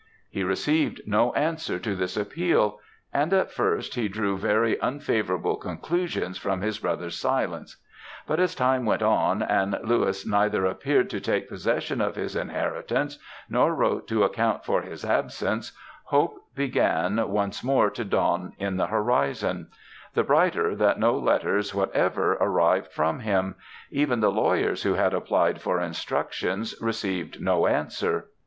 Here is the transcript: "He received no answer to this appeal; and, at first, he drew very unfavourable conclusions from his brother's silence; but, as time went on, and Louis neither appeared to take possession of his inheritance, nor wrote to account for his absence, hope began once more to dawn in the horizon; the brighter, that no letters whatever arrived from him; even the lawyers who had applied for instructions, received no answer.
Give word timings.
"He 0.31 0.43
received 0.43 1.01
no 1.05 1.31
answer 1.33 1.77
to 1.77 1.95
this 1.95 2.17
appeal; 2.17 2.79
and, 3.13 3.31
at 3.33 3.51
first, 3.51 3.93
he 3.93 4.07
drew 4.07 4.35
very 4.35 4.75
unfavourable 4.79 5.57
conclusions 5.57 6.39
from 6.39 6.61
his 6.61 6.79
brother's 6.79 7.15
silence; 7.19 7.77
but, 8.25 8.39
as 8.39 8.55
time 8.55 8.83
went 8.85 9.03
on, 9.03 9.43
and 9.43 9.77
Louis 9.83 10.25
neither 10.25 10.65
appeared 10.65 11.07
to 11.11 11.19
take 11.21 11.47
possession 11.49 12.01
of 12.01 12.15
his 12.15 12.35
inheritance, 12.35 13.19
nor 13.47 13.75
wrote 13.75 14.07
to 14.07 14.23
account 14.23 14.65
for 14.65 14.81
his 14.81 15.05
absence, 15.05 15.71
hope 16.05 16.35
began 16.55 17.29
once 17.29 17.63
more 17.63 17.91
to 17.91 18.03
dawn 18.03 18.53
in 18.57 18.77
the 18.77 18.87
horizon; 18.87 19.67
the 20.15 20.23
brighter, 20.23 20.73
that 20.75 20.97
no 20.97 21.15
letters 21.15 21.75
whatever 21.75 22.37
arrived 22.41 22.91
from 22.91 23.19
him; 23.19 23.53
even 23.91 24.19
the 24.19 24.31
lawyers 24.31 24.81
who 24.81 24.95
had 24.95 25.13
applied 25.13 25.61
for 25.61 25.79
instructions, 25.79 26.73
received 26.81 27.39
no 27.39 27.67
answer. 27.67 28.25